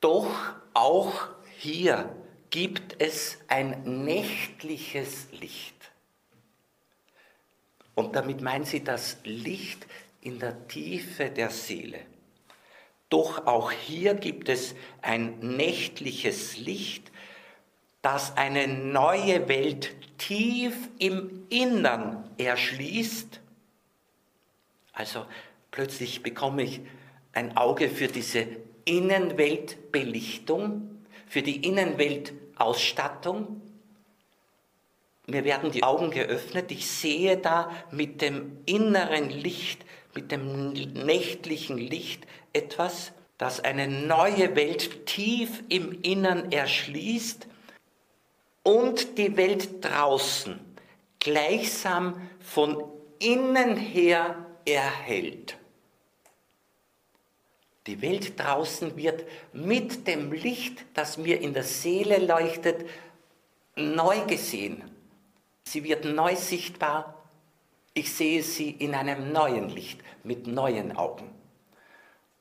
doch 0.00 0.34
auch 0.74 1.28
hier 1.56 2.12
gibt 2.50 3.00
es 3.00 3.38
ein 3.48 4.04
nächtliches 4.04 5.28
Licht. 5.32 5.74
Und 7.94 8.14
damit 8.14 8.40
meint 8.40 8.66
sie 8.66 8.84
das 8.84 9.18
Licht 9.24 9.86
in 10.20 10.38
der 10.38 10.68
Tiefe 10.68 11.30
der 11.30 11.50
Seele. 11.50 12.00
Doch 13.08 13.46
auch 13.46 13.72
hier 13.72 14.14
gibt 14.14 14.48
es 14.48 14.74
ein 15.02 15.38
nächtliches 15.40 16.58
Licht, 16.58 17.10
das 18.02 18.36
eine 18.36 18.68
neue 18.68 19.48
Welt 19.48 19.96
tief 20.18 20.74
im 20.98 21.46
Innern 21.48 22.30
erschließt. 22.38 23.40
Also 24.92 25.24
plötzlich 25.70 26.22
bekomme 26.22 26.64
ich 26.64 26.80
ein 27.32 27.56
Auge 27.56 27.88
für 27.88 28.08
diese 28.08 28.46
Innenweltbelichtung, 28.84 30.97
für 31.28 31.42
die 31.42 31.66
Innenweltausstattung. 31.66 33.60
Mir 35.26 35.44
werden 35.44 35.70
die 35.70 35.82
Augen 35.82 36.10
geöffnet, 36.10 36.70
ich 36.72 36.90
sehe 36.90 37.36
da 37.36 37.70
mit 37.90 38.22
dem 38.22 38.58
inneren 38.64 39.28
Licht, 39.28 39.84
mit 40.14 40.32
dem 40.32 40.72
nächtlichen 40.72 41.76
Licht 41.76 42.26
etwas, 42.54 43.12
das 43.36 43.60
eine 43.60 43.86
neue 43.86 44.56
Welt 44.56 45.06
tief 45.06 45.62
im 45.68 46.00
Innern 46.02 46.50
erschließt 46.50 47.46
und 48.62 49.18
die 49.18 49.36
Welt 49.36 49.84
draußen 49.84 50.58
gleichsam 51.20 52.28
von 52.40 52.82
innen 53.18 53.76
her 53.76 54.46
erhält. 54.64 55.57
Die 57.88 58.02
Welt 58.02 58.38
draußen 58.38 58.98
wird 58.98 59.24
mit 59.54 60.06
dem 60.06 60.30
Licht, 60.30 60.84
das 60.92 61.16
mir 61.16 61.40
in 61.40 61.54
der 61.54 61.62
Seele 61.62 62.18
leuchtet, 62.18 62.86
neu 63.76 64.26
gesehen. 64.26 64.84
Sie 65.64 65.84
wird 65.84 66.04
neu 66.04 66.36
sichtbar. 66.36 67.24
Ich 67.94 68.12
sehe 68.12 68.42
sie 68.42 68.70
in 68.72 68.94
einem 68.94 69.32
neuen 69.32 69.70
Licht, 69.70 70.02
mit 70.22 70.46
neuen 70.46 70.94
Augen. 70.98 71.30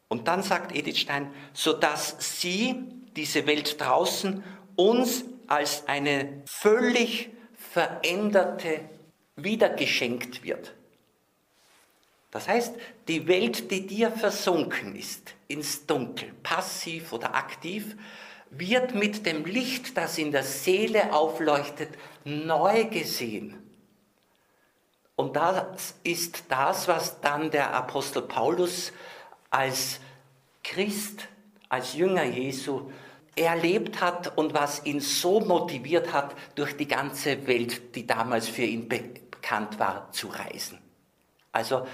Und 0.09 0.27
dann 0.27 0.43
sagt 0.43 0.75
Edith 0.75 0.99
Stein, 0.99 1.33
sodass 1.53 2.17
sie, 2.19 2.83
diese 3.15 3.47
Welt 3.47 3.79
draußen, 3.79 4.43
uns 4.75 5.23
als 5.47 5.87
eine 5.87 6.43
völlig 6.45 7.29
veränderte 7.53 8.81
wiedergeschenkt 9.37 10.43
wird. 10.43 10.76
Das 12.31 12.47
heißt, 12.47 12.75
die 13.07 13.27
Welt, 13.27 13.71
die 13.71 13.87
dir 13.87 14.11
versunken 14.11 14.95
ist, 14.95 15.33
ins 15.47 15.85
Dunkel, 15.85 16.33
passiv 16.43 17.13
oder 17.13 17.35
aktiv, 17.35 17.95
wird 18.49 18.95
mit 18.95 19.25
dem 19.25 19.45
Licht, 19.45 19.97
das 19.97 20.17
in 20.17 20.31
der 20.31 20.43
Seele 20.43 21.13
aufleuchtet, 21.13 21.89
neu 22.23 22.85
gesehen. 22.85 23.61
Und 25.15 25.35
das 25.35 25.95
ist 26.03 26.43
das, 26.49 26.87
was 26.87 27.19
dann 27.21 27.49
der 27.49 27.73
Apostel 27.73 28.21
Paulus 28.21 28.91
als 29.49 29.99
Christ, 30.63 31.27
als 31.69 31.93
Jünger 31.93 32.23
Jesu 32.23 32.91
erlebt 33.35 34.01
hat 34.01 34.37
und 34.37 34.53
was 34.53 34.85
ihn 34.85 34.99
so 34.99 35.39
motiviert 35.39 36.13
hat, 36.13 36.35
durch 36.55 36.75
die 36.75 36.87
ganze 36.87 37.47
Welt, 37.47 37.95
die 37.95 38.05
damals 38.05 38.47
für 38.47 38.63
ihn 38.63 38.87
bekannt 38.87 39.79
war, 39.79 40.11
zu 40.11 40.27
reisen. 40.27 40.79
Also 41.51 41.87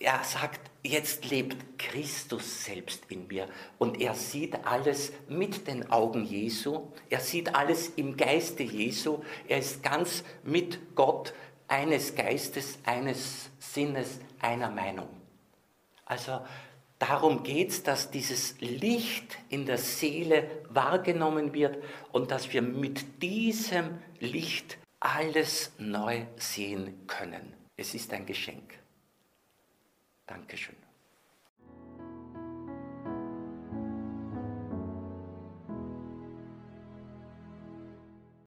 er 0.00 0.24
sagt, 0.24 0.70
jetzt 0.82 1.30
lebt 1.30 1.78
Christus 1.78 2.64
selbst 2.64 3.04
in 3.08 3.26
mir 3.28 3.46
und 3.78 4.00
er 4.00 4.14
sieht 4.14 4.64
alles 4.64 5.12
mit 5.28 5.66
den 5.66 5.90
Augen 5.90 6.24
Jesu, 6.24 6.88
er 7.10 7.20
sieht 7.20 7.54
alles 7.54 7.90
im 7.96 8.16
Geiste 8.16 8.62
Jesu, 8.62 9.22
er 9.46 9.58
ist 9.58 9.82
ganz 9.82 10.24
mit 10.42 10.96
Gott 10.96 11.34
eines 11.68 12.14
Geistes, 12.14 12.78
eines 12.84 13.50
Sinnes, 13.58 14.20
einer 14.40 14.70
Meinung. 14.70 15.08
Also 16.06 16.40
Darum 17.00 17.42
geht 17.42 17.70
es, 17.70 17.82
dass 17.82 18.10
dieses 18.10 18.60
Licht 18.60 19.38
in 19.48 19.64
der 19.64 19.78
Seele 19.78 20.50
wahrgenommen 20.68 21.54
wird 21.54 21.82
und 22.12 22.30
dass 22.30 22.52
wir 22.52 22.60
mit 22.60 23.22
diesem 23.22 24.00
Licht 24.18 24.76
alles 25.00 25.72
neu 25.78 26.26
sehen 26.36 27.06
können. 27.06 27.54
Es 27.74 27.94
ist 27.94 28.12
ein 28.12 28.26
Geschenk. 28.26 28.79
Dankeschön. 30.30 30.76